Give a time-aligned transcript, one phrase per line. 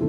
[0.00, 0.06] So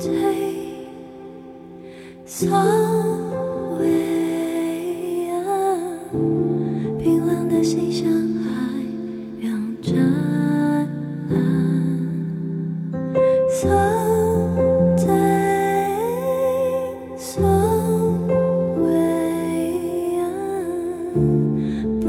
[0.00, 0.88] day,
[2.26, 2.48] so
[3.78, 6.14] way, I'm.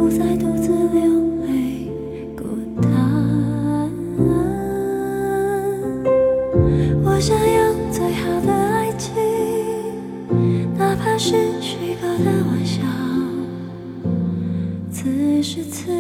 [0.05, 1.01] 不再独自流
[1.47, 1.89] 泪
[2.37, 2.43] 孤
[2.79, 3.91] 单。
[7.03, 9.15] 我想要最好的爱情，
[10.77, 12.83] 哪怕是虚构的玩笑。
[14.91, 15.91] 此时此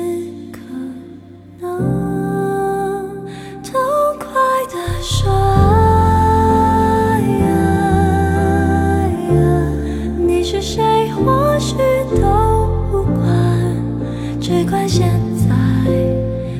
[14.45, 15.55] 只怪现在，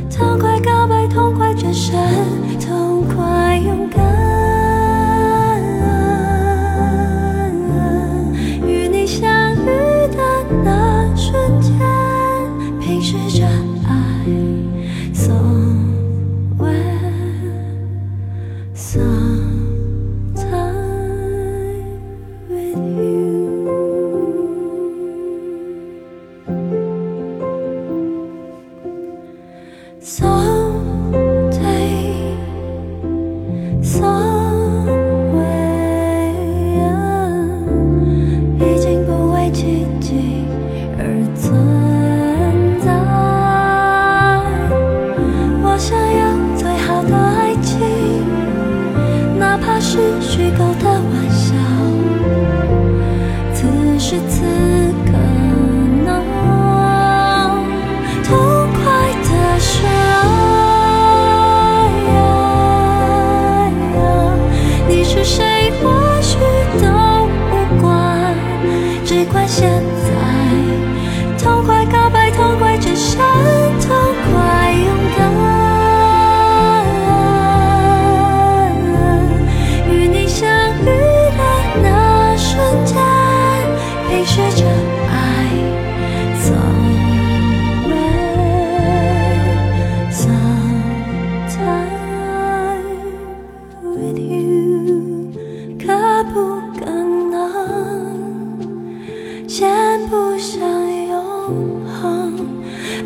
[0.10, 1.96] 痛快告白，痛快转身，
[2.60, 4.04] 痛快勇敢。
[8.66, 9.68] 与你相遇
[10.08, 10.18] 的
[10.64, 11.72] 那瞬间，
[12.82, 13.46] 凭视着
[13.88, 13.94] 爱
[30.06, 30.55] 所
[59.60, 59.92] 是爱
[62.12, 62.20] 啊
[63.96, 64.00] 呀，
[64.88, 65.84] 你是谁或
[66.22, 66.38] 许
[66.82, 66.88] 都
[67.50, 68.36] 不管，
[69.06, 70.08] 只管现在
[71.44, 73.18] 痛快告白，痛快转身，
[73.82, 73.90] 痛
[74.32, 75.20] 快勇敢。
[79.90, 80.48] 与你相
[80.82, 81.40] 遇的
[81.82, 82.96] 那瞬间，
[84.10, 84.65] 冰雪。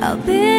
[0.09, 0.58] I'll be